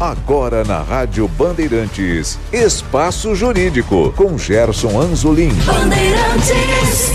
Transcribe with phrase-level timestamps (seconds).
[0.00, 5.52] Agora na Rádio Bandeirantes, Espaço Jurídico, com Gerson Anzolim.
[5.66, 7.12] Bandeirantes.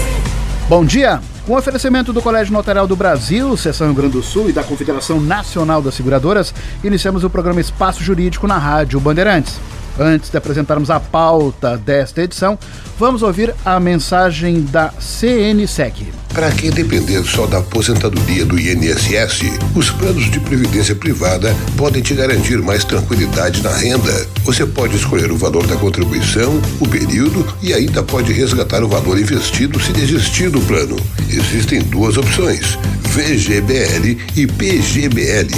[0.69, 1.19] Bom dia!
[1.47, 5.19] Com oferecimento do Colégio Notarial do Brasil, Seção Rio Grande do Sul e da Confederação
[5.19, 6.53] Nacional das Seguradoras,
[6.83, 9.59] iniciamos o programa Espaço Jurídico na Rádio Bandeirantes.
[9.99, 12.59] Antes de apresentarmos a pauta desta edição,
[12.99, 16.07] vamos ouvir a mensagem da CNSEC.
[16.33, 22.13] Para quem depender só da aposentadoria do INSS, os planos de previdência privada podem te
[22.13, 24.27] garantir mais tranquilidade na renda.
[24.43, 29.17] Você pode escolher o valor da contribuição, o período e ainda pode resgatar o valor
[29.17, 30.97] investido se desistir do plano.
[31.29, 35.55] Existem duas opções: VGBL e PGBL.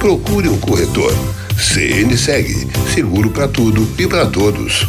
[0.00, 1.14] Procure um corretor.
[1.56, 4.86] CNSEG, seguro para tudo e para todos.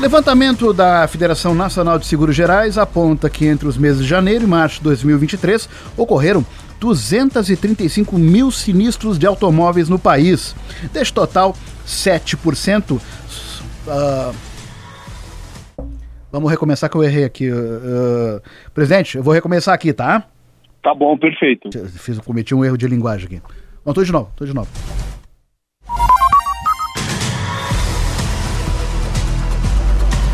[0.00, 4.46] Levantamento da Federação Nacional de Seguros Gerais aponta que entre os meses de janeiro e
[4.46, 6.46] março de 2023 ocorreram
[6.78, 10.54] 235 mil sinistros de automóveis no país.
[10.92, 12.92] Deste total, 7%.
[12.92, 14.34] Uh,
[16.30, 17.50] vamos recomeçar que eu errei aqui.
[17.50, 18.40] Uh,
[18.72, 20.24] presidente, eu vou recomeçar aqui, tá?
[20.80, 21.68] Tá bom, perfeito.
[21.98, 23.42] Fiz, cometi um erro de linguagem aqui.
[23.88, 24.68] Não, tô de novo, tô de novo.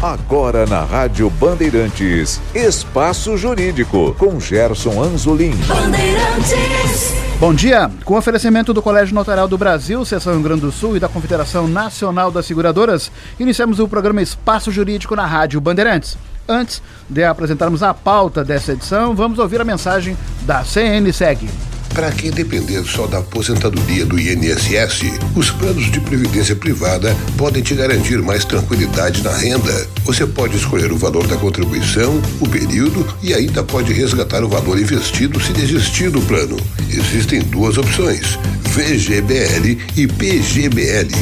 [0.03, 5.55] Agora na Rádio Bandeirantes, Espaço Jurídico, com Gerson Anzolim.
[5.69, 7.15] Bandeirantes.
[7.39, 7.89] Bom dia!
[8.05, 11.69] Com oferecimento do Colégio Notarial do Brasil, Seção Rio Grande do Sul e da Confederação
[11.69, 16.19] Nacional das Seguradoras, iniciamos o programa Espaço Jurídico na Rádio Bandeirantes.
[16.49, 21.49] Antes de apresentarmos a pauta dessa edição, vamos ouvir a mensagem da CNSEG.
[21.95, 27.73] Para quem depender só da aposentadoria do INSS, os planos de previdência privada podem te
[27.73, 29.87] garantir mais tranquilidade na renda.
[30.05, 34.77] Você pode escolher o valor da contribuição, o período e ainda pode resgatar o valor
[34.77, 36.57] investido se desistir do plano.
[36.91, 41.15] Existem duas opções: VGBL e PGBL.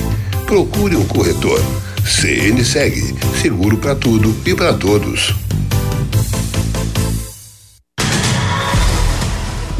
[0.47, 1.63] Procure um corretor.
[2.03, 5.42] CNSEG, seguro para tudo e para todos.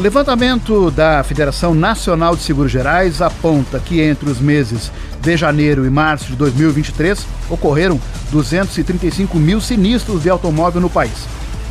[0.03, 4.91] Levantamento da Federação Nacional de Seguros Gerais aponta que entre os meses
[5.21, 7.97] de janeiro e março de 2023 ocorreram
[8.29, 11.25] 235 mil sinistros de automóvel no país.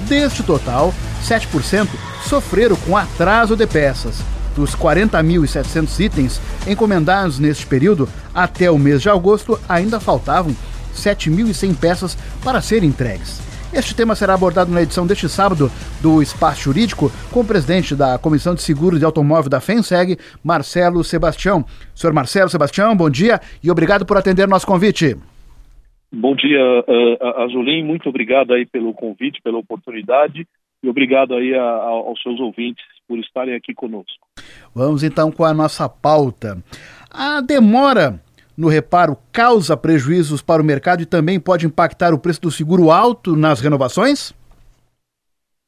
[0.09, 1.89] Deste total, 7%
[2.27, 4.15] sofreram com atraso de peças.
[4.57, 10.57] Dos 40.700 itens encomendados neste período, até o mês de agosto ainda faltavam
[10.97, 13.52] 7.100 peças para serem entregues.
[13.75, 15.71] Este tema será abordado na edição deste sábado
[16.03, 21.03] do Espaço Jurídico com o presidente da Comissão de Seguros de Automóvel da FENSEG, Marcelo
[21.03, 21.65] Sebastião.
[21.95, 25.17] Senhor Marcelo Sebastião, bom dia e obrigado por atender nosso convite.
[26.13, 27.83] Bom dia, uh, Azulim.
[27.83, 30.47] Muito obrigado aí pelo convite, pela oportunidade
[30.83, 34.27] e obrigado aí a, a, aos seus ouvintes por estarem aqui conosco.
[34.75, 36.63] Vamos então com a nossa pauta.
[37.11, 38.21] A demora
[38.57, 42.91] no reparo causa prejuízos para o mercado e também pode impactar o preço do seguro
[42.91, 44.35] alto nas renovações?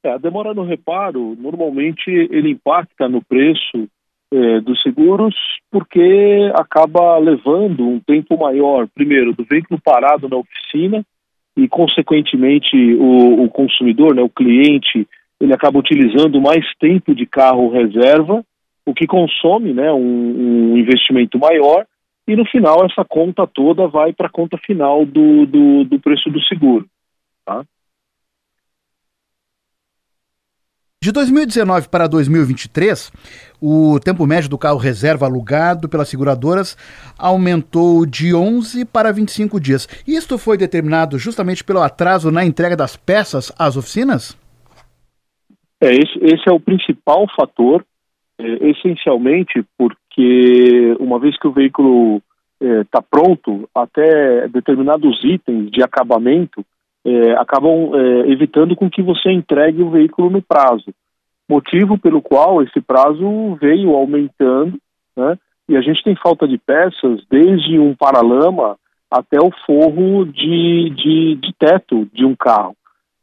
[0.04, 3.88] É, a demora no reparo, normalmente, ele impacta no preço
[4.32, 5.34] é, dos seguros
[5.70, 11.04] porque acaba levando um tempo maior, primeiro, do veículo parado na oficina
[11.56, 15.08] e, consequentemente, o, o consumidor, né, o cliente,
[15.40, 18.44] ele acaba utilizando mais tempo de carro reserva,
[18.86, 21.86] o que consome né, um, um investimento maior
[22.26, 26.30] e no final essa conta toda vai para a conta final do, do, do, preço
[26.30, 26.86] do seguro.
[27.44, 27.64] Tá?
[31.02, 33.12] De 2019 para 2023,
[33.60, 36.78] o tempo médio do carro reserva alugado pelas seguradoras
[37.18, 39.86] aumentou de 11 para 25 dias.
[40.08, 44.34] Isto foi determinado justamente pelo atraso na entrega das peças às oficinas?
[45.78, 47.84] É, esse, esse é o principal fator,
[48.38, 52.22] é, essencialmente porque que uma vez que o veículo
[52.60, 56.64] está é, pronto, até determinados itens de acabamento
[57.04, 60.94] é, acabam é, evitando com que você entregue o veículo no prazo.
[61.48, 64.78] Motivo pelo qual esse prazo veio aumentando,
[65.16, 65.36] né?
[65.68, 68.76] E a gente tem falta de peças desde um paralama
[69.10, 72.76] até o forro de, de, de teto de um carro.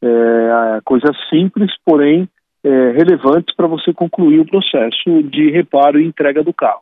[0.04, 2.28] É, coisas simples, porém
[2.64, 6.82] é, relevantes para você concluir o processo de reparo e entrega do carro.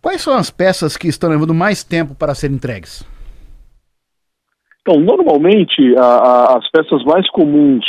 [0.00, 3.04] Quais são as peças que estão levando mais tempo para serem entregues?
[4.80, 7.84] Então, normalmente, a, a, as peças mais comuns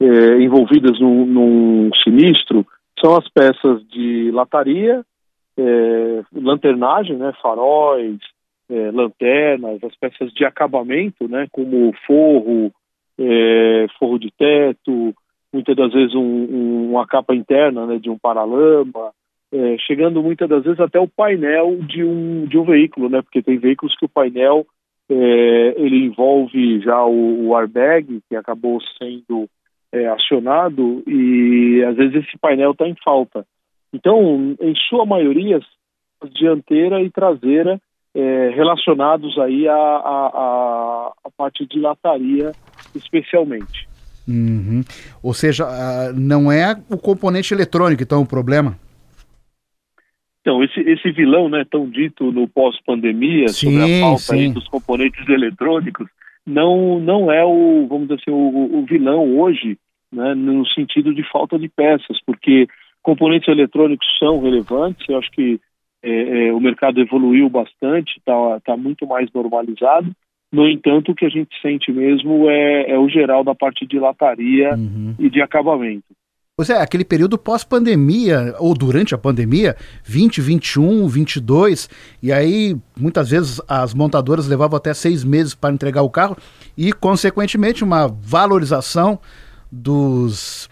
[0.00, 2.66] é, envolvidas num, num, sinistro
[3.02, 5.02] são as peças de lataria,
[5.58, 8.18] é, lanternagem, né, faróis,
[8.70, 12.70] é, lanternas, as peças de acabamento, né, como forro,
[13.18, 15.14] é, forro de teto,
[15.56, 19.10] muitas das vezes um, um, uma capa interna né, de um paralama,
[19.50, 23.22] é, chegando muitas das vezes até o painel de um, de um veículo, né?
[23.22, 24.66] Porque tem veículos que o painel
[25.08, 29.48] é, ele envolve já o, o, airbag que acabou sendo
[29.92, 33.46] é, acionado e às vezes esse painel está em falta.
[33.92, 35.60] Então, em sua maioria,
[36.34, 37.80] dianteira e traseira
[38.14, 42.52] é, relacionados aí à, à, à parte de lataria
[42.94, 43.95] especialmente.
[44.28, 44.82] Uhum.
[45.22, 45.66] Ou seja,
[46.14, 48.76] não é o componente eletrônico então o problema?
[50.40, 56.06] Então, esse, esse vilão, né, tão dito no pós-pandemia, sobre a falta dos componentes eletrônicos,
[56.46, 59.76] não, não é o, vamos dizer assim, o, o vilão hoje,
[60.12, 62.68] né, no sentido de falta de peças, porque
[63.02, 65.60] componentes eletrônicos são relevantes, eu acho que
[66.00, 70.12] é, é, o mercado evoluiu bastante, está tá muito mais normalizado,
[70.52, 73.98] no entanto, o que a gente sente mesmo é, é o geral da parte de
[73.98, 75.14] lataria uhum.
[75.18, 76.04] e de acabamento.
[76.58, 81.86] Pois é, aquele período pós-pandemia, ou durante a pandemia, 20, 21, 22,
[82.22, 86.34] e aí muitas vezes as montadoras levavam até seis meses para entregar o carro
[86.74, 89.20] e, consequentemente, uma valorização
[89.70, 90.64] dos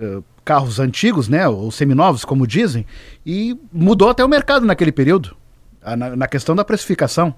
[0.00, 2.86] uh, carros antigos, né, ou seminovos, como dizem,
[3.26, 5.34] e mudou até o mercado naquele período,
[5.84, 7.34] na, na questão da precificação.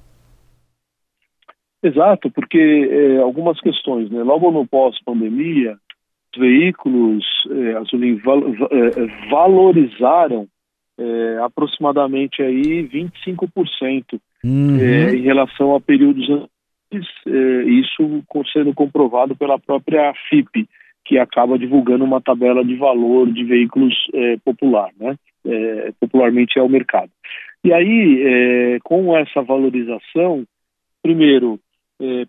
[1.84, 4.22] Exato, porque é, algumas questões, né?
[4.22, 5.76] Logo no pós-pandemia,
[6.36, 10.48] veículos eh, Azulim, val, eh, valorizaram
[10.96, 14.78] eh, aproximadamente aí 25% uhum.
[14.80, 18.22] eh, em relação a períodos antes, eh, isso
[18.52, 20.68] sendo comprovado pela própria FIP,
[21.04, 23.94] que acaba divulgando uma tabela de valor de veículos
[24.42, 25.16] popular, né?
[26.00, 27.10] popularmente é o mercado.
[27.62, 30.44] E aí, com essa valorização,
[31.02, 31.60] primeiro,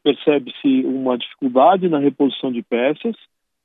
[0.03, 3.15] percebe-se uma dificuldade na reposição de peças,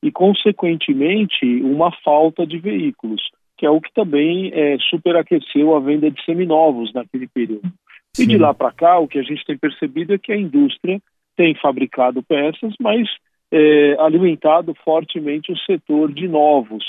[0.02, 3.20] e, consequentemente, uma falta de veículos,
[3.56, 7.70] que é o que também é, superaqueceu a venda de seminovos naquele período.
[8.16, 8.22] Sim.
[8.22, 11.00] E de lá para cá, o que a gente tem percebido é que a indústria
[11.36, 13.08] tem fabricado peças, mas
[13.52, 16.84] é, alimentado fortemente o setor de novos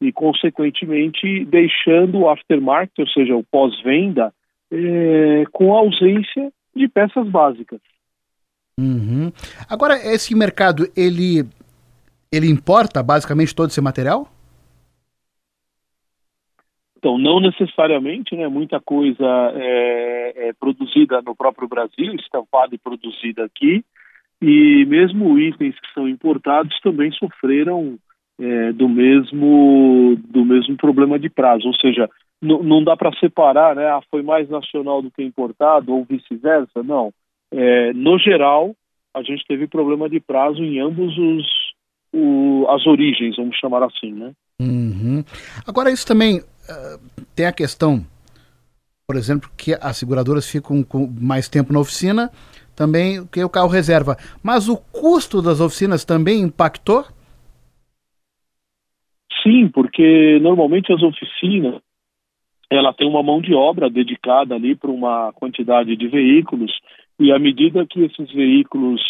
[0.00, 4.32] e, consequentemente, deixando o aftermarket, ou seja, o pós-venda,
[4.70, 7.80] é, com ausência de peças básicas.
[8.78, 9.32] Uhum.
[9.68, 11.44] Agora, esse mercado, ele
[12.32, 14.28] ele importa basicamente todo esse material?
[16.98, 18.48] Então, não necessariamente, né?
[18.48, 23.84] Muita coisa é, é produzida no próprio Brasil, estampada e produzida aqui,
[24.42, 27.98] e mesmo itens que são importados também sofreram
[28.40, 32.10] é, do mesmo do mesmo problema de prazo, ou seja,
[32.42, 33.86] não dá para separar, né?
[33.86, 37.12] Ah, foi mais nacional do que importado ou vice-versa, não.
[37.56, 38.74] É, no geral,
[39.14, 41.46] a gente teve problema de prazo em ambos os
[42.12, 44.32] o, as origens, vamos chamar assim, né?
[44.60, 45.24] Uhum.
[45.66, 48.04] Agora isso também uh, tem a questão,
[49.06, 52.30] por exemplo, que as seguradoras ficam com mais tempo na oficina,
[52.76, 54.16] também que o carro reserva.
[54.42, 57.04] Mas o custo das oficinas também impactou?
[59.42, 61.80] Sim, porque normalmente as oficinas
[62.70, 66.72] ela tem uma mão de obra dedicada ali para uma quantidade de veículos
[67.18, 69.00] e à medida que esses veículos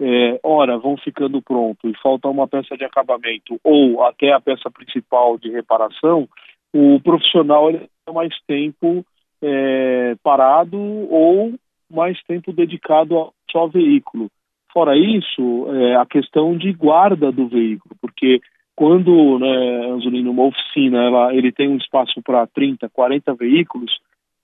[0.00, 4.70] é, ora vão ficando pronto e falta uma peça de acabamento ou até a peça
[4.70, 6.28] principal de reparação,
[6.72, 9.04] o profissional ele tem mais tempo
[9.42, 11.54] é, parado ou
[11.90, 14.30] mais tempo dedicado ao só veículo.
[14.72, 18.40] Fora isso, é, a questão de guarda do veículo, porque
[18.76, 23.90] quando, né, Anzolino, uma oficina, ela, ele tem um espaço para 30, 40 veículos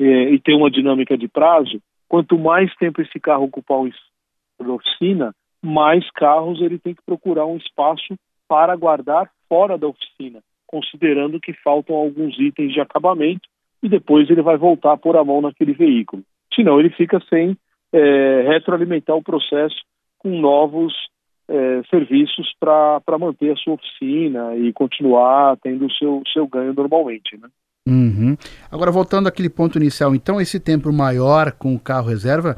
[0.01, 1.81] é, e tem uma dinâmica de prazo,
[2.15, 3.91] quanto mais tempo esse carro ocupar o
[4.65, 8.15] da oficina, mais carros ele tem que procurar um espaço
[8.47, 13.49] para guardar fora da oficina, considerando que faltam alguns itens de acabamento
[13.83, 16.23] e depois ele vai voltar a pôr a mão naquele veículo.
[16.55, 17.57] Senão ele fica sem
[17.93, 19.83] é, retroalimentar o processo
[20.19, 20.95] com novos
[21.49, 27.37] é, serviços para manter a sua oficina e continuar tendo o seu, seu ganho normalmente.
[27.37, 27.49] Né?
[27.87, 28.35] Uhum.
[28.71, 32.57] Agora, voltando àquele ponto inicial, então esse tempo maior com o carro reserva,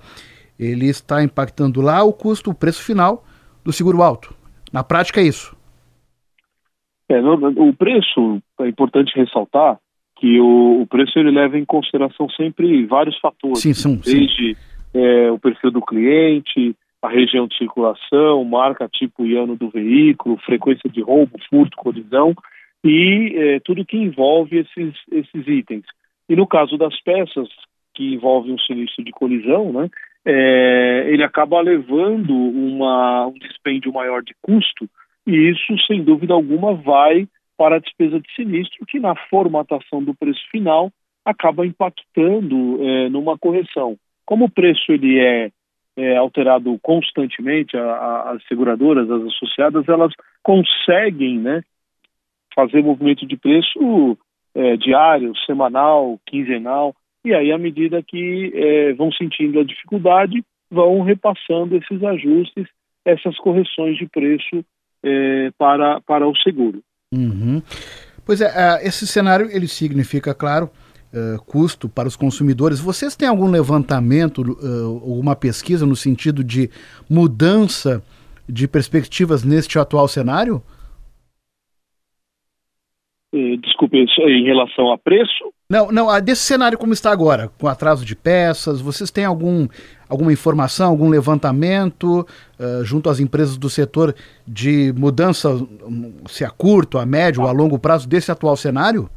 [0.59, 3.25] ele está impactando lá o custo, o preço final
[3.64, 4.33] do seguro alto.
[4.73, 5.56] Na prática é isso.
[7.09, 9.78] É, o preço, é importante ressaltar
[10.16, 13.61] que o, o, preço ele leva em consideração sempre vários fatores.
[13.61, 14.56] Sim, sim, desde
[14.95, 20.38] é, o perfil do cliente, a região de circulação, marca, tipo e ano do veículo,
[20.38, 22.35] frequência de roubo, furto, colisão
[22.86, 25.84] e é, tudo que envolve esses, esses itens.
[26.28, 27.48] E no caso das peças
[27.94, 29.88] que envolvem um sinistro de colisão, né,
[30.24, 34.88] é, ele acaba levando uma, um dispêndio maior de custo,
[35.26, 37.26] e isso, sem dúvida alguma, vai
[37.56, 40.90] para a despesa de sinistro, que na formatação do preço final
[41.24, 43.96] acaba impactando é, numa correção.
[44.24, 45.50] Como o preço ele é,
[45.96, 50.12] é alterado constantemente, a, a, as seguradoras, as associadas, elas
[50.42, 51.62] conseguem né,
[52.56, 54.18] fazer movimento de preço
[54.54, 56.94] é, diário, semanal, quinzenal,
[57.25, 62.66] e aí, à medida que é, vão sentindo a dificuldade, vão repassando esses ajustes,
[63.04, 64.64] essas correções de preço
[65.02, 66.82] é, para, para o seguro.
[67.12, 67.62] Uhum.
[68.25, 70.70] Pois é, esse cenário ele significa, claro,
[71.12, 72.80] uh, custo para os consumidores.
[72.80, 76.70] Vocês têm algum levantamento, uh, uma pesquisa no sentido de
[77.08, 78.02] mudança
[78.48, 80.62] de perspectivas neste atual cenário?
[83.33, 85.52] Desculpe, em relação a preço?
[85.68, 89.66] Não, não, desse cenário como está agora, com atraso de peças, vocês têm algum,
[90.09, 94.14] alguma informação, algum levantamento uh, junto às empresas do setor
[94.47, 95.50] de mudança,
[96.26, 99.11] se a curto, a médio ou a longo prazo desse atual cenário?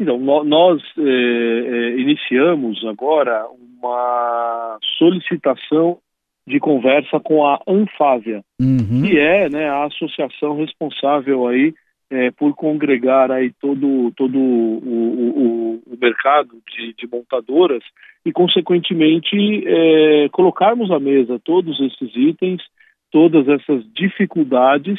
[0.00, 5.98] Então, nós eh, eh, iniciamos agora uma solicitação
[6.46, 9.02] de conversa com a Anfávia, uhum.
[9.02, 11.74] que é né, a associação responsável aí
[12.10, 17.82] é, por congregar aí todo, todo o, o, o mercado de, de, montadoras
[18.24, 19.36] e, consequentemente,
[19.66, 22.62] é, colocarmos à mesa todos esses itens,
[23.10, 24.98] todas essas dificuldades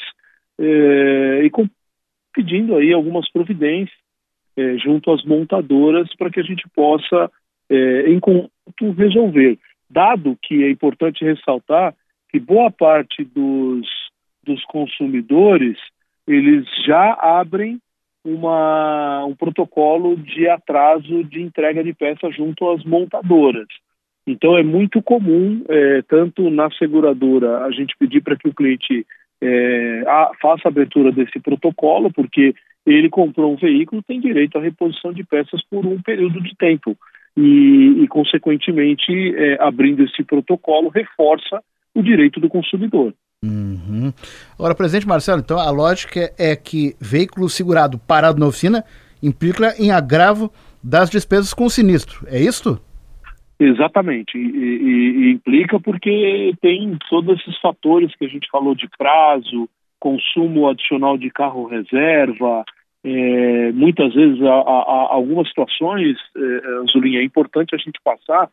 [0.60, 1.68] é, e com,
[2.34, 3.98] pedindo aí algumas providências
[4.56, 7.32] é, junto às montadoras para que a gente possa,
[7.70, 8.52] é, em conjunto,
[8.96, 9.58] resolver.
[9.90, 11.96] Dado que é importante ressaltar
[12.30, 13.88] que boa parte dos,
[14.44, 15.78] dos consumidores
[16.30, 17.80] eles já abrem
[18.24, 23.68] uma, um protocolo de atraso de entrega de peças junto às montadoras.
[24.28, 29.08] Então é muito comum, é, tanto na seguradora, a gente pedir para que o cliente
[29.42, 32.54] é, a, faça a abertura desse protocolo, porque
[32.86, 36.96] ele comprou um veículo, tem direito à reposição de peças por um período de tempo.
[37.36, 41.64] E, e consequentemente, é, abrindo esse protocolo, reforça
[41.96, 43.14] o direito do consumidor.
[43.44, 44.12] Uhum.
[44.58, 48.84] Agora, presidente Marcelo, então a lógica é que veículo segurado parado na oficina
[49.24, 50.52] implica em agravo
[50.84, 52.80] das despesas com sinistro, é isto?
[53.58, 58.88] Exatamente, e, e, e, implica porque tem todos esses fatores que a gente falou de
[58.98, 59.70] prazo,
[60.00, 62.64] consumo adicional de carro reserva,
[63.04, 68.50] é, muitas vezes algumas situações, é, Zulinha, é importante a gente passar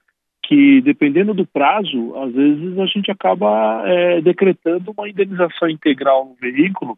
[0.47, 6.35] que dependendo do prazo, às vezes a gente acaba é, decretando uma indenização integral no
[6.35, 6.97] veículo,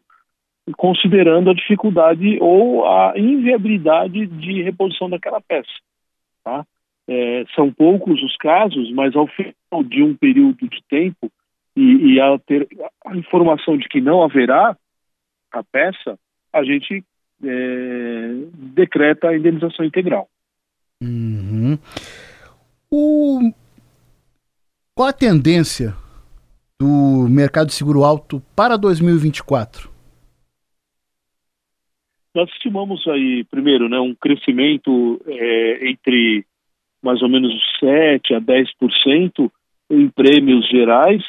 [0.77, 5.71] considerando a dificuldade ou a inviabilidade de reposição daquela peça.
[6.43, 6.63] Tá?
[7.07, 11.31] É, são poucos os casos, mas ao final de um período de tempo
[11.75, 12.67] e, e a ter
[13.03, 14.77] a informação de que não haverá
[15.51, 16.19] a peça,
[16.53, 17.03] a gente
[17.43, 20.29] é, decreta a indenização integral.
[21.01, 21.79] Uhum.
[22.91, 23.51] O...
[24.95, 25.93] Qual a tendência
[26.79, 29.89] do mercado de seguro alto para 2024?
[32.33, 36.45] Nós estimamos aí, primeiro, né, um crescimento é, entre
[37.01, 39.51] mais ou menos 7% a 10%
[39.91, 41.23] em prêmios gerais,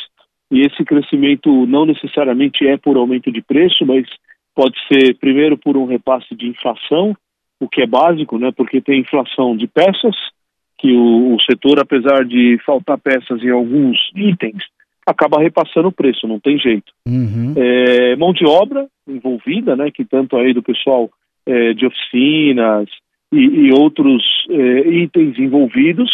[0.51, 4.07] e esse crescimento não necessariamente é por aumento de preço, mas
[4.55, 7.17] pode ser, primeiro, por um repasse de inflação,
[7.61, 10.17] o que é básico, né, porque tem inflação de peças,
[10.81, 14.63] que o, o, setor, apesar de faltar peças em alguns itens,
[15.07, 16.91] acaba repassando o preço, não tem jeito.
[17.07, 17.53] Uhum.
[17.55, 21.11] É, mão de obra envolvida, né, que tanto aí do pessoal
[21.45, 22.89] é, de oficinas
[23.31, 26.11] e, e outros é, itens envolvidos,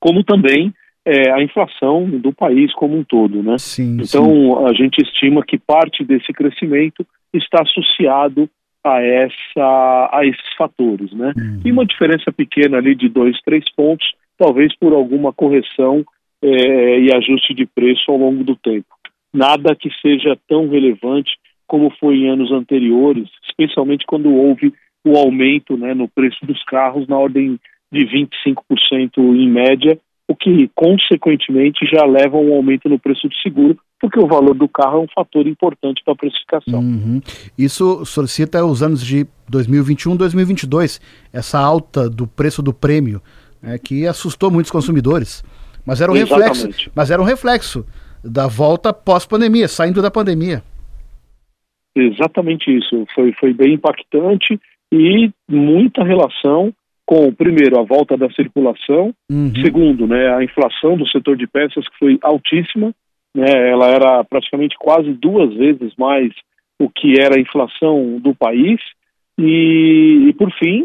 [0.00, 3.56] como também é, a inflação do país como um todo, né?
[3.58, 4.66] Sim, então sim.
[4.66, 8.48] a gente estima que parte desse crescimento está associado
[8.84, 11.32] a, essa, a esses fatores, né?
[11.36, 11.60] Uhum.
[11.64, 16.04] E uma diferença pequena ali de dois, três pontos, talvez por alguma correção
[16.42, 18.86] é, e ajuste de preço ao longo do tempo.
[19.32, 21.32] Nada que seja tão relevante
[21.66, 24.72] como foi em anos anteriores, especialmente quando houve
[25.04, 27.58] o aumento né, no preço dos carros na ordem
[27.90, 33.34] de 25% em média, o que consequentemente já leva a um aumento no preço do
[33.36, 36.80] seguro, porque o valor do carro é um fator importante para a precificação.
[36.80, 37.20] Uhum.
[37.58, 41.00] Isso solicita os anos de 2021 2022,
[41.32, 43.20] essa alta do preço do prêmio,
[43.62, 45.42] né, que assustou muitos consumidores.
[45.86, 47.84] Mas era um reflexo, mas era um reflexo
[48.24, 50.62] da volta pós-pandemia, saindo da pandemia.
[51.94, 53.04] Exatamente isso.
[53.14, 54.58] Foi, foi bem impactante
[54.90, 56.72] e muita relação
[57.06, 59.52] com, primeiro, a volta da circulação, uhum.
[59.62, 62.94] segundo, né, a inflação do setor de peças que foi altíssima,
[63.34, 66.32] né, ela era praticamente quase duas vezes mais
[66.80, 68.80] o que era a inflação do país
[69.38, 70.82] e, e por fim,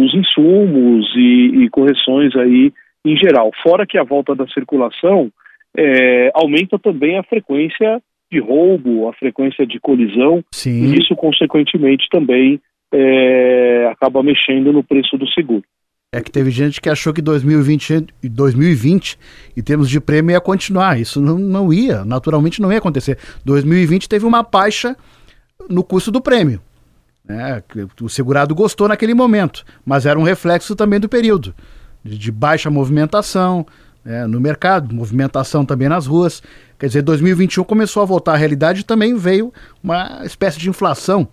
[0.00, 2.72] os insumos e, e, correções aí
[3.04, 3.50] em geral.
[3.62, 5.30] Fora que a volta da circulação
[5.76, 8.00] é, aumenta também a frequência
[8.30, 10.84] de roubo, a frequência de colisão, Sim.
[10.84, 12.60] e isso, consequentemente, também
[12.92, 15.64] é, acaba mexendo no preço do seguro.
[16.14, 19.18] É que teve gente que achou que 2020, 2020
[19.56, 21.00] em termos de prêmio, ia continuar.
[21.00, 23.18] Isso não, não ia, naturalmente não ia acontecer.
[23.44, 24.94] 2020 teve uma baixa
[25.70, 26.60] no custo do prêmio.
[27.24, 27.62] Né?
[28.00, 31.54] O segurado gostou naquele momento, mas era um reflexo também do período
[32.04, 33.66] de, de baixa movimentação
[34.04, 36.42] né, no mercado, movimentação também nas ruas.
[36.78, 41.28] Quer dizer, 2021 começou a voltar à realidade e também veio uma espécie de inflação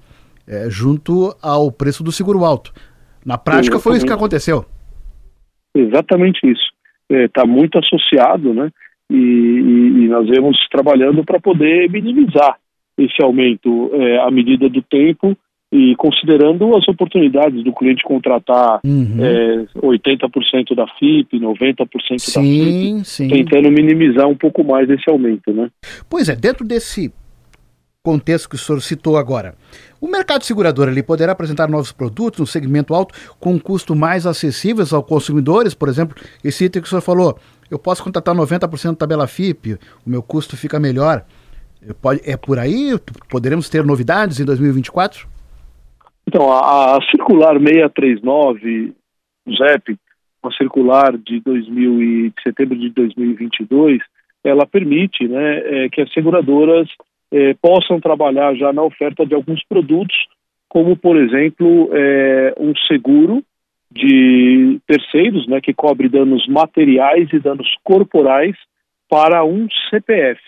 [0.50, 2.74] é, junto ao preço do seguro alto.
[3.24, 3.84] Na prática Exatamente.
[3.84, 4.66] foi isso que aconteceu.
[5.76, 6.70] Exatamente isso.
[7.10, 8.72] Está é, muito associado, né?
[9.12, 12.58] E, e, e nós vemos trabalhando para poder minimizar
[12.98, 15.38] esse aumento é, à medida do tempo
[15.72, 19.18] e considerando as oportunidades do cliente contratar uhum.
[19.20, 21.88] é, 80% da FIP, 90%
[22.18, 23.28] sim, da FIP, sim.
[23.28, 25.70] tentando minimizar um pouco mais esse aumento, né?
[26.10, 27.14] Pois é, dentro desse
[28.10, 29.54] contexto que o senhor citou agora,
[30.02, 34.92] o mercado segurador ele poderá apresentar novos produtos no segmento alto com custo mais acessíveis
[34.92, 37.38] aos consumidores, por exemplo, esse item que o senhor falou,
[37.70, 39.74] eu posso contratar 90% da tabela FIP,
[40.04, 41.24] o meu custo fica melhor.
[42.02, 42.98] Pode, é por aí?
[43.30, 45.28] Poderemos ter novidades em 2024?
[46.28, 48.94] Então, a, a circular 639,
[49.56, 49.98] ZEP,
[50.42, 54.02] uma circular de, 2000 e, de setembro de 2022,
[54.44, 56.90] ela permite né, é, que as seguradoras
[57.32, 60.16] é, possam trabalhar já na oferta de alguns produtos,
[60.68, 63.44] como, por exemplo, é, um seguro
[63.92, 68.56] de terceiros, né, que cobre danos materiais e danos corporais
[69.10, 70.40] para um CPF.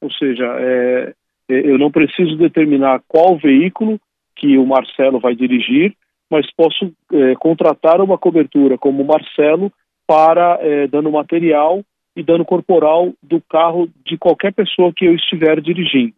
[0.00, 1.14] Ou seja, é,
[1.48, 4.00] é, eu não preciso determinar qual veículo
[4.34, 5.94] que o Marcelo vai dirigir,
[6.30, 9.72] mas posso é, contratar uma cobertura como Marcelo
[10.06, 11.82] para é, dano material
[12.16, 16.14] e dano corporal do carro de qualquer pessoa que eu estiver dirigindo.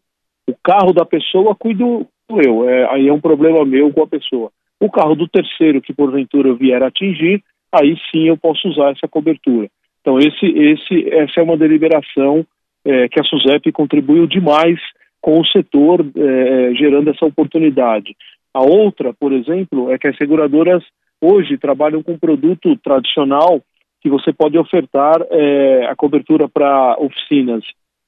[0.48, 4.50] O carro da pessoa cuido eu, é, aí é um problema meu com a pessoa.
[4.80, 9.06] O carro do terceiro que porventura eu vier atingir, aí sim eu posso usar essa
[9.06, 9.68] cobertura.
[10.00, 12.46] Então esse, esse, essa é uma deliberação
[12.82, 14.80] é, que a SUSEP contribuiu demais
[15.20, 18.16] com o setor é, gerando essa oportunidade.
[18.54, 20.82] A outra, por exemplo, é que as seguradoras
[21.20, 23.60] hoje trabalham com produto tradicional
[24.00, 27.62] que você pode ofertar é, a cobertura para oficinas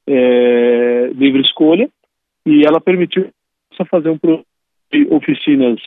[0.07, 1.91] é, livre escolha
[2.51, 3.29] e ela permitiu
[3.91, 4.19] fazer um
[4.93, 5.81] de oficinas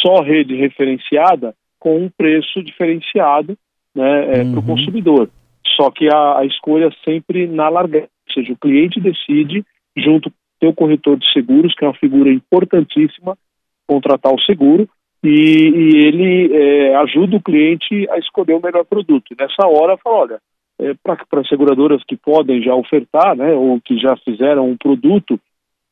[0.00, 3.58] só rede referenciada com um preço diferenciado
[3.94, 4.52] né, é, uhum.
[4.52, 5.30] para o consumidor.
[5.76, 9.64] Só que a, a escolha sempre na largada, ou seja, o cliente decide
[9.96, 13.36] junto tem o corretor de seguros, que é uma figura importantíssima,
[13.86, 14.88] contratar o seguro,
[15.22, 19.32] e, e ele é, ajuda o cliente a escolher o melhor produto.
[19.32, 20.38] E nessa hora, fala, olha,
[20.78, 25.38] é, para seguradoras que podem já ofertar, né, ou que já fizeram um produto,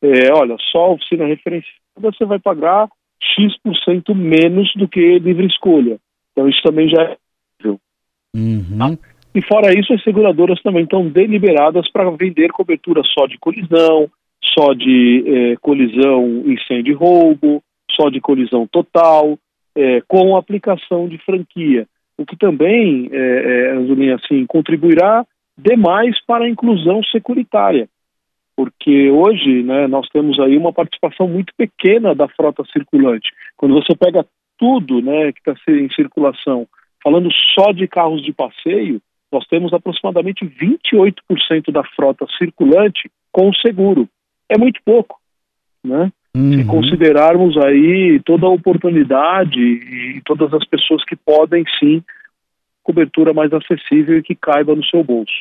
[0.02, 2.88] é, olha, só a oficina referenciada você vai pagar
[3.20, 5.98] X% menos do que livre escolha.
[6.32, 7.16] Então isso também já é
[8.34, 8.78] uhum.
[8.78, 8.98] Tá?
[9.34, 14.10] E fora isso, as seguradoras também estão deliberadas para vender cobertura só de colisão,
[14.54, 19.38] só de é, colisão, incêndio e roubo, só de colisão total,
[19.74, 21.86] é, com aplicação de franquia,
[22.18, 25.24] o que também, é, é, assim, contribuirá
[25.56, 27.88] demais para a inclusão securitária,
[28.62, 33.28] porque hoje né, nós temos aí uma participação muito pequena da frota circulante.
[33.56, 34.24] Quando você pega
[34.56, 36.64] tudo né, que está em circulação,
[37.02, 39.00] falando só de carros de passeio,
[39.32, 44.08] nós temos aproximadamente 28% da frota circulante com seguro
[44.48, 45.18] é muito pouco,
[45.82, 46.12] né?
[46.36, 46.52] Uhum.
[46.52, 52.00] Se considerarmos aí toda a oportunidade e todas as pessoas que podem sim
[52.84, 55.32] cobertura mais acessível e que caiba no seu bolso.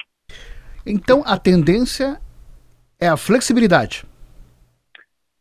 [0.88, 2.18] Então a tendência
[3.02, 4.04] é a flexibilidade.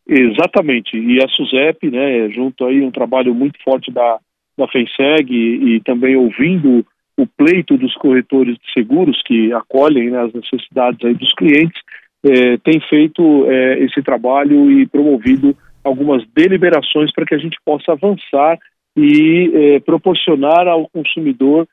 [0.09, 0.97] Exatamente.
[0.97, 4.19] E a SUSEP, né, junto aí um trabalho muito forte da,
[4.59, 6.85] da FENSEG e, e também ouvindo
[7.17, 11.81] o pleito dos corretores de seguros que acolhem né, as necessidades aí dos clientes,
[12.25, 17.93] é, tem feito é, esse trabalho e promovido algumas deliberações para que a gente possa
[17.93, 18.59] avançar
[18.97, 21.69] e é, proporcionar ao consumidor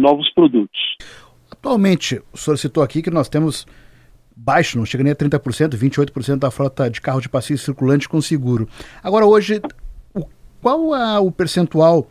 [0.00, 0.78] novos produtos.
[1.50, 3.66] Atualmente, o senhor citou aqui que nós temos
[4.36, 8.20] baixo, não chega nem a 30%, 28% da frota de carro de passeio circulante com
[8.20, 8.68] seguro.
[9.02, 9.62] Agora, hoje,
[10.14, 10.26] o,
[10.60, 12.06] qual é o percentual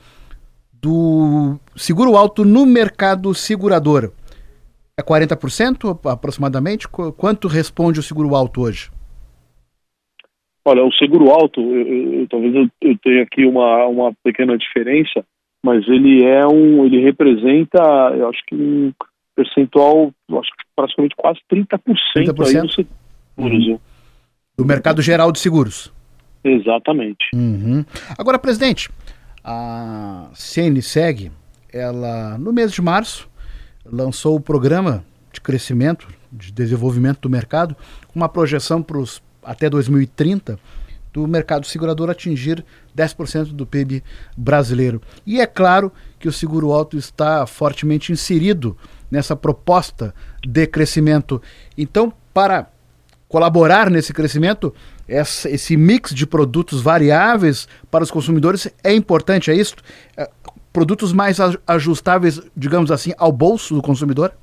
[0.73, 4.11] do seguro alto no mercado segurador?
[4.97, 6.87] É 40% aproximadamente?
[6.87, 8.89] Quanto responde o seguro alto hoje?
[10.67, 15.23] Olha, o seguro alto, eu, eu, talvez eu, eu tenha aqui uma, uma pequena diferença,
[15.63, 17.79] mas ele é um, ele representa,
[18.17, 18.91] eu acho que um
[19.35, 21.79] percentual, acho que praticamente quase 30%,
[22.17, 22.17] 30%?
[22.17, 22.77] aí do seguros.
[23.37, 23.79] Uhum.
[24.57, 25.91] Do mercado geral de seguros.
[26.43, 27.25] Exatamente.
[27.33, 27.83] Uhum.
[28.17, 28.89] Agora, presidente,
[29.43, 31.31] a CNSEG,
[31.73, 33.29] ela, no mês de março,
[33.85, 37.75] lançou o programa de crescimento, de desenvolvimento do mercado,
[38.07, 40.57] com uma projeção para os até 2030
[41.13, 42.65] do mercado segurador atingir
[42.97, 44.03] 10% do PIB
[44.35, 45.01] brasileiro.
[45.25, 48.75] E é claro que o seguro alto está fortemente inserido
[49.11, 50.13] nessa proposta
[50.45, 51.41] de crescimento.
[51.77, 52.67] Então, para
[53.27, 54.73] colaborar nesse crescimento,
[55.07, 59.75] esse mix de produtos variáveis para os consumidores é importante, é isso?
[60.17, 60.29] É,
[60.71, 61.37] produtos mais
[61.67, 64.33] ajustáveis, digamos assim, ao bolso do consumidor?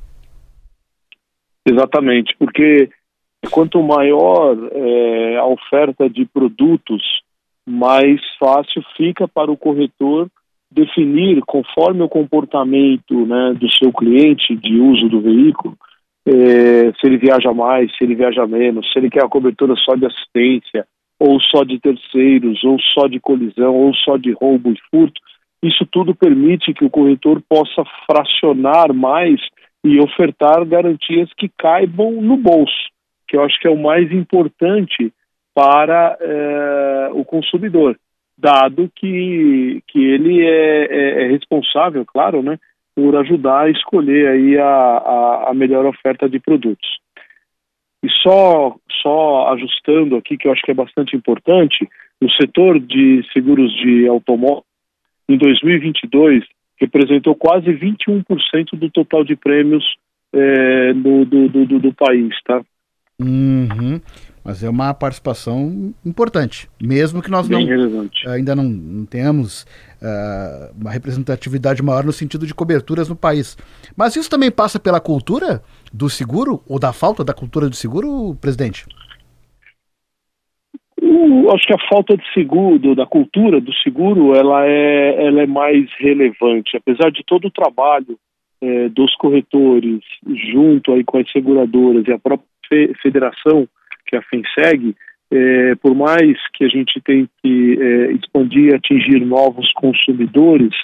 [1.67, 2.91] Exatamente, porque
[3.51, 7.03] quanto maior é, a oferta de produtos,
[7.67, 10.29] mais fácil fica para o corretor
[10.75, 15.77] definir, conforme o comportamento né, do seu cliente de uso do veículo,
[16.27, 19.95] é, se ele viaja mais, se ele viaja menos, se ele quer a cobertura só
[19.95, 20.87] de assistência,
[21.19, 25.21] ou só de terceiros, ou só de colisão, ou só de roubo e furto.
[25.63, 29.41] Isso tudo permite que o corretor possa fracionar mais
[29.85, 32.89] e ofertar garantias que caibam no bolso,
[33.29, 35.13] que eu acho que é o mais importante
[35.55, 37.97] para é, o consumidor,
[38.43, 42.59] dado que, que ele é, é, é responsável, claro, né,
[42.95, 46.99] por ajudar a escolher aí a, a, a, melhor oferta de produtos.
[48.03, 51.89] E só, só ajustando aqui, que eu acho que é bastante importante,
[52.21, 54.65] o setor de seguros de automóvel,
[55.29, 56.45] em 2022,
[56.81, 58.25] representou quase 21%
[58.73, 59.85] do total de prêmios
[60.33, 62.61] é, do, do, do, do, país, tá?
[63.25, 64.01] Uhum.
[64.45, 67.61] Mas é uma participação importante, mesmo que nós não,
[68.27, 69.63] ainda não, não tenhamos
[70.03, 73.57] uh, uma representatividade maior no sentido de coberturas no país.
[73.97, 78.35] Mas isso também passa pela cultura do seguro ou da falta da cultura do seguro,
[78.41, 78.85] presidente?
[81.01, 85.47] Eu acho que a falta de seguro, da cultura do seguro, ela é, ela é
[85.47, 88.19] mais relevante, apesar de todo o trabalho
[88.61, 90.01] é, dos corretores
[90.53, 92.52] junto aí com as seguradoras e a própria
[93.03, 93.69] federação
[94.07, 94.95] que é a FENSEG,
[95.31, 100.75] é, por mais que a gente tente é, expandir e atingir novos consumidores,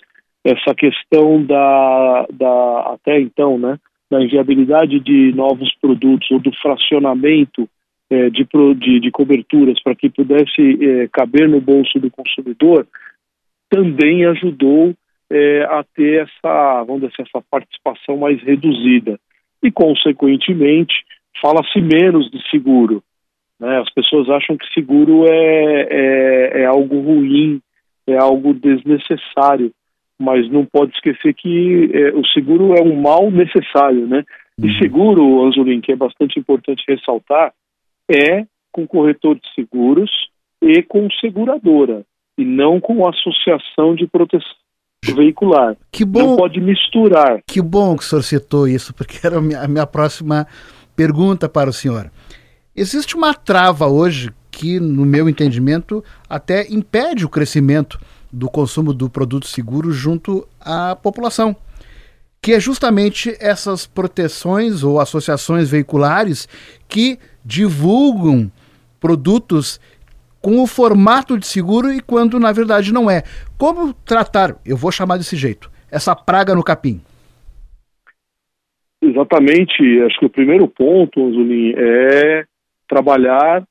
[0.43, 3.79] essa questão da, da até então, né,
[4.11, 7.69] da inviabilidade de novos produtos ou do fracionamento
[8.11, 8.47] é, de,
[8.77, 12.87] de, de, coberturas para que pudesse é, caber no bolso do consumidor,
[13.69, 14.95] também ajudou
[15.31, 19.21] é, a ter essa, vamos dizer, essa participação mais reduzida.
[19.63, 20.95] E, consequentemente,
[21.41, 23.03] fala-se menos de seguro.
[23.59, 23.79] Né?
[23.81, 27.61] As pessoas acham que seguro é, é, é algo ruim,
[28.07, 29.73] é algo desnecessário,
[30.19, 34.25] mas não pode esquecer que é, o seguro é um mal necessário, né?
[34.59, 34.79] E uhum.
[34.79, 37.53] seguro, Anzolin, que é bastante importante ressaltar,
[38.11, 40.11] é com corretor de seguros
[40.61, 42.03] e com seguradora,
[42.37, 44.57] e não com associação de proteção
[45.15, 45.77] veicular.
[45.93, 47.41] Que bom, não pode misturar.
[47.47, 50.47] Que bom que o senhor citou isso, porque era a minha, a minha próxima
[50.99, 52.11] pergunta para o senhor.
[52.75, 58.01] Existe uma trava hoje que, no meu entendimento, até impede o crescimento
[58.33, 61.55] do consumo do produto seguro junto à população,
[62.43, 66.49] que é justamente essas proteções ou associações veiculares
[66.89, 68.51] que divulgam
[68.99, 69.79] produtos
[70.43, 73.23] com o formato de seguro e quando na verdade não é.
[73.57, 77.01] Como tratar, eu vou chamar desse jeito, essa praga no capim?
[79.09, 82.45] Exatamente, acho que o primeiro ponto, Zulin, é
[82.87, 83.65] trabalhar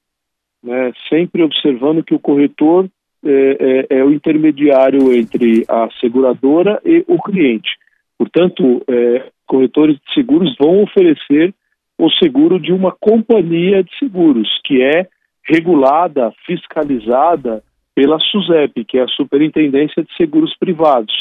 [0.64, 2.90] né, sempre observando que o corretor
[3.24, 7.70] é, é, é, o intermediário entre a seguradora e o cliente.
[8.18, 11.54] Portanto, é, corretores de seguros vão oferecer
[12.00, 15.08] o seguro de uma companhia de seguros, que é
[15.44, 21.14] regulada, fiscalizada pela SUSEP, que é a Superintendência de Seguros Privados.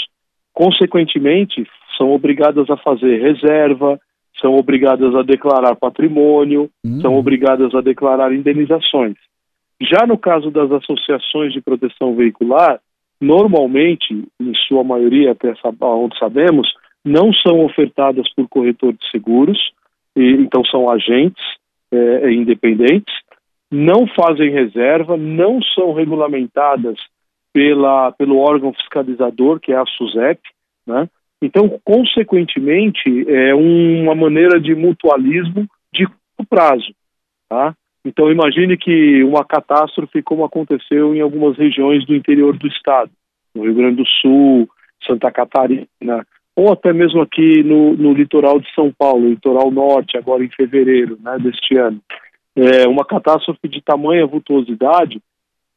[0.52, 3.98] Consequentemente, são obrigadas a fazer reserva,
[4.40, 7.00] são obrigadas a declarar patrimônio, uhum.
[7.00, 9.16] são obrigadas a declarar indenizações.
[9.80, 12.80] Já no caso das associações de proteção veicular,
[13.20, 16.68] normalmente, em sua maioria, até onde sabemos,
[17.04, 19.58] não são ofertadas por corretor de seguros,
[20.14, 21.42] e, então são agentes
[21.92, 23.14] é, independentes,
[23.70, 26.98] não fazem reserva, não são regulamentadas
[27.52, 30.40] pela, pelo órgão fiscalizador, que é a SUSEP,
[30.86, 31.08] né?
[31.42, 36.94] Então, consequentemente, é uma maneira de mutualismo de curto prazo,
[37.48, 37.74] tá?
[38.06, 43.10] Então imagine que uma catástrofe como aconteceu em algumas regiões do interior do estado,
[43.52, 44.68] no Rio Grande do Sul,
[45.04, 50.44] Santa Catarina, ou até mesmo aqui no, no litoral de São Paulo, litoral norte, agora
[50.44, 52.00] em fevereiro né, deste ano.
[52.54, 55.20] É uma catástrofe de tamanha vultuosidade,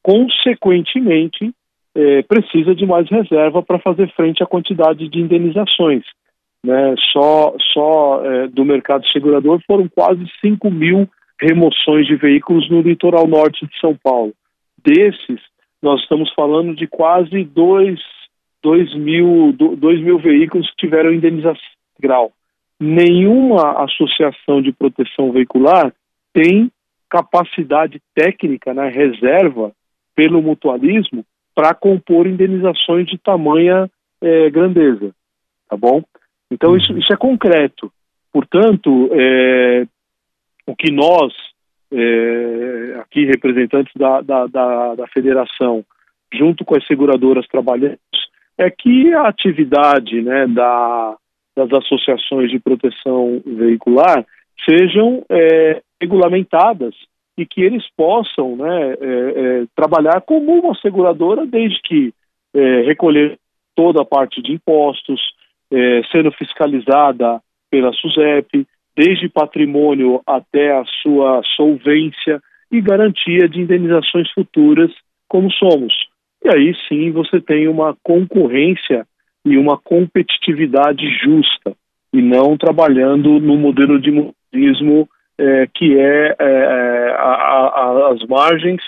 [0.01, 1.51] consequentemente,
[1.95, 6.03] é, precisa de mais reserva para fazer frente à quantidade de indenizações.
[6.63, 6.95] Né?
[7.11, 11.09] Só, só é, do mercado segurador foram quase 5 mil
[11.41, 14.33] remoções de veículos no litoral norte de São Paulo.
[14.83, 15.39] Desses,
[15.81, 17.99] nós estamos falando de quase 2
[18.61, 21.61] 2 mil, 2 mil veículos que tiveram indenização
[21.93, 22.31] integral.
[22.79, 25.93] Nenhuma associação de proteção veicular
[26.33, 26.69] tem
[27.09, 29.71] capacidade técnica, né, reserva
[30.15, 33.89] pelo mutualismo para compor indenizações de tamanha
[34.21, 35.13] é, grandeza,
[35.69, 36.03] tá bom?
[36.51, 37.91] Então isso, isso é concreto.
[38.31, 39.85] Portanto, é,
[40.65, 41.33] o que nós,
[41.91, 45.83] é, aqui representantes da, da, da, da federação,
[46.33, 47.99] junto com as seguradoras trabalhamos,
[48.57, 51.15] é que a atividade né, da,
[51.55, 54.25] das associações de proteção veicular
[54.67, 56.93] sejam é, regulamentadas
[57.39, 62.13] e que eles possam né, é, é, trabalhar como uma seguradora desde que
[62.53, 63.39] é, recolher
[63.73, 65.21] toda a parte de impostos,
[65.71, 74.29] é, sendo fiscalizada pela SUSEP, desde patrimônio até a sua solvência e garantia de indenizações
[74.31, 74.91] futuras,
[75.25, 75.93] como somos.
[76.43, 79.07] E aí sim você tem uma concorrência
[79.45, 81.73] e uma competitividade justa,
[82.11, 85.07] e não trabalhando no modelo de modismo
[85.73, 88.81] que é, é, é a, a, as margens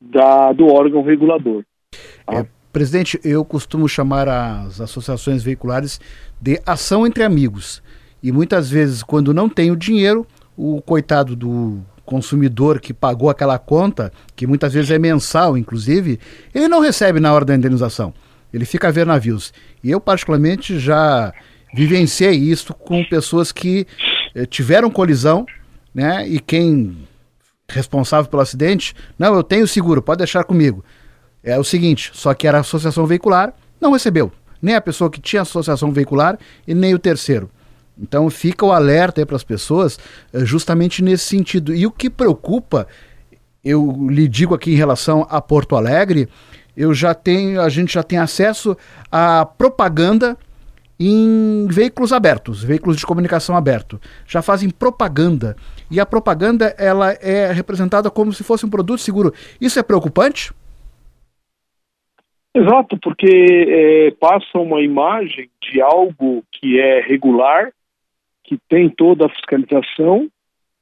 [0.00, 1.62] da, do órgão regulador.
[2.26, 2.40] Tá?
[2.40, 6.00] É, presidente, eu costumo chamar as associações veiculares
[6.40, 7.82] de ação entre amigos.
[8.22, 13.58] E muitas vezes, quando não tem o dinheiro, o coitado do consumidor que pagou aquela
[13.58, 16.18] conta, que muitas vezes é mensal, inclusive,
[16.54, 18.12] ele não recebe na hora da indenização.
[18.52, 19.52] Ele fica a ver navios.
[19.82, 21.32] E eu, particularmente, já
[21.74, 23.86] vivenciei isso com pessoas que
[24.34, 25.46] eh, tiveram colisão,
[25.94, 26.26] né?
[26.28, 26.96] E quem
[27.68, 30.84] responsável pelo acidente, não, eu tenho seguro, pode deixar comigo.
[31.42, 34.30] É o seguinte, só que era a associação veicular, não recebeu.
[34.60, 37.50] Nem a pessoa que tinha associação veicular e nem o terceiro.
[37.98, 39.98] Então fica o alerta para as pessoas
[40.32, 41.74] eh, justamente nesse sentido.
[41.74, 42.86] E o que preocupa,
[43.64, 46.28] eu lhe digo aqui em relação a Porto Alegre,
[46.76, 48.76] eu já tenho, a gente já tem acesso
[49.10, 50.38] à propaganda
[50.98, 54.00] em veículos abertos, veículos de comunicação aberto.
[54.26, 55.56] Já fazem propaganda.
[55.90, 59.32] E a propaganda ela é representada como se fosse um produto seguro.
[59.60, 60.52] Isso é preocupante?
[62.54, 67.72] Exato, porque é, passa uma imagem de algo que é regular
[68.44, 70.28] que tem toda a fiscalização,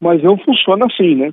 [0.01, 1.33] mas não funciona assim, né?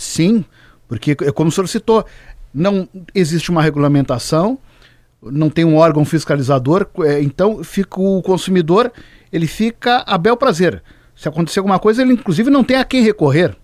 [0.00, 0.44] Sim,
[0.88, 2.04] porque é como o senhor citou,
[2.54, 4.58] não existe uma regulamentação,
[5.32, 8.92] não tem um órgão fiscalizador, é, então fica o consumidor,
[9.32, 10.82] ele fica a bel prazer.
[11.14, 13.56] Se acontecer alguma coisa, ele inclusive não tem a quem recorrer.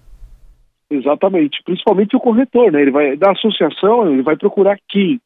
[0.90, 2.83] Exatamente, principalmente o corretor, né?
[2.83, 5.20] Ele vai da associação, ele vai procurar quem.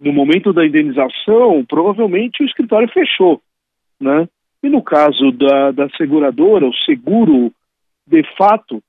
[0.00, 3.40] No momento da indenização, provavelmente o escritório fechou
[4.00, 4.28] né?
[4.62, 7.52] E no caso da, da seguradora, o seguro,
[8.06, 8.82] de fato,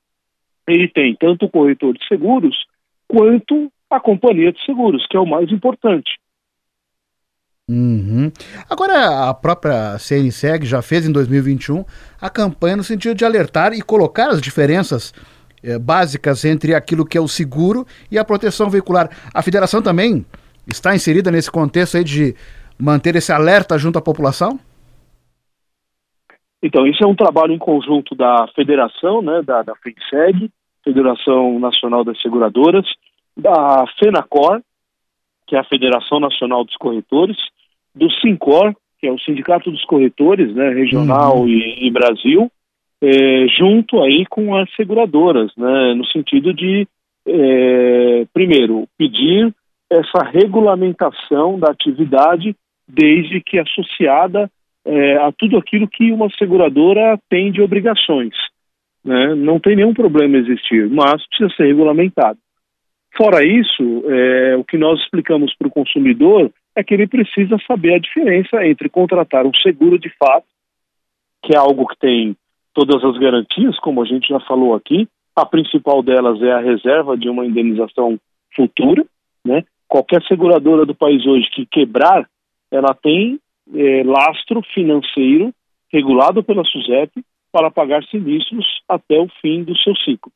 [0.68, 2.66] ele tem tanto o corretor de seguros
[3.08, 6.12] quanto a companhia de seguros, que é o mais importante.
[7.70, 8.32] Uhum.
[8.68, 11.86] Agora, a própria CNSEG já fez em 2021
[12.20, 15.14] a campanha no sentido de alertar e colocar as diferenças
[15.64, 19.10] eh, básicas entre aquilo que é o seguro e a proteção veicular.
[19.32, 20.26] A federação também
[20.68, 22.36] está inserida nesse contexto aí de
[22.80, 24.60] manter esse alerta junto à população?
[26.62, 29.74] Então, isso é um trabalho em conjunto da federação, né, da, da
[30.84, 32.86] Federação Nacional das Seguradoras,
[33.40, 34.62] da FENACOR,
[35.48, 37.38] que é a Federação Nacional dos Corretores,
[37.96, 41.48] do SINCOR, que é o Sindicato dos Corretores, né, regional uhum.
[41.48, 42.52] e, e, Brasil,
[43.02, 46.88] é, junto aí com as seguradoras, né, no sentido de,
[47.26, 49.54] é, primeiro, pedir
[49.90, 52.56] essa regulamentação da atividade,
[52.88, 54.50] desde que associada
[54.86, 58.34] é, a tudo aquilo que uma seguradora tem de obrigações.
[59.04, 59.34] Né?
[59.36, 62.38] Não tem nenhum problema existir, mas precisa ser regulamentado.
[63.16, 67.96] Fora isso, é, o que nós explicamos para o consumidor é que ele precisa saber
[67.96, 70.48] a diferença entre contratar um seguro de fato,
[71.44, 72.36] que é algo que tem
[72.74, 75.08] todas as garantias, como a gente já falou aqui.
[75.36, 78.18] A principal delas é a reserva de uma indenização
[78.56, 79.06] futura.
[79.44, 79.64] Né?
[79.88, 82.30] Qualquer seguradora do país hoje que quebrar,
[82.72, 83.40] ela tem
[83.74, 85.54] é, lastro financeiro
[85.92, 90.32] regulado pela SUSEP para pagar sinistros até o fim do seu ciclo,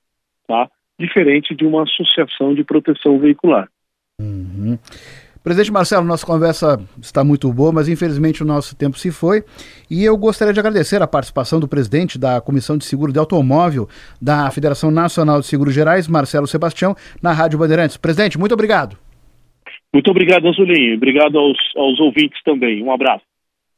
[0.48, 0.70] tá?
[1.04, 3.68] Diferente de uma associação de proteção veicular.
[4.22, 4.78] Uhum.
[5.44, 9.44] Presidente Marcelo, nossa conversa está muito boa, mas infelizmente o nosso tempo se foi.
[9.92, 13.90] E eu gostaria de agradecer a participação do presidente da Comissão de Seguro de Automóvel
[14.22, 17.98] da Federação Nacional de Seguros Gerais, Marcelo Sebastião, na Rádio Bandeirantes.
[17.98, 18.98] Presidente, muito obrigado.
[19.94, 20.96] Muito obrigado, Azulinho.
[20.96, 22.82] Obrigado aos, aos ouvintes também.
[22.82, 23.26] Um abraço.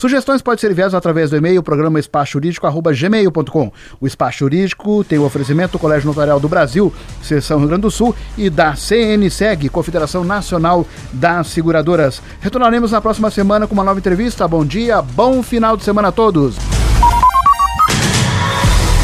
[0.01, 3.71] Sugestões podem ser enviadas através do e-mail programa espaçojurídico.gmail.com.
[4.01, 7.91] O Espaço Jurídico tem o oferecimento do Colégio Notarial do Brasil, Seção Rio Grande do
[7.91, 12.21] Sul, e da CNSEG, Confederação Nacional das Seguradoras.
[12.41, 14.45] Retornaremos na próxima semana com uma nova entrevista.
[14.45, 16.57] Bom dia, bom final de semana a todos.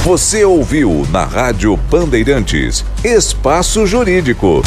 [0.04, 4.62] Você ouviu na Rádio Bandeirantes Espaço Jurídico.